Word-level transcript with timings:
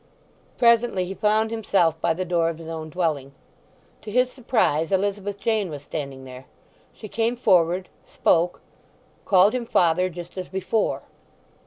Presently 0.57 1.05
he 1.05 1.13
found 1.13 1.51
himself 1.51 2.01
by 2.01 2.15
the 2.15 2.25
door 2.25 2.49
of 2.49 2.57
his 2.57 2.65
own 2.67 2.89
dwelling. 2.89 3.33
To 4.01 4.09
his 4.09 4.31
surprise 4.31 4.91
Elizabeth 4.91 5.39
Jane 5.39 5.69
was 5.69 5.83
standing 5.83 6.23
there. 6.25 6.45
She 6.91 7.07
came 7.07 7.35
forward, 7.35 7.87
spoke, 8.07 8.61
called 9.25 9.53
him 9.53 9.67
"father" 9.67 10.09
just 10.09 10.39
as 10.39 10.49
before. 10.49 11.03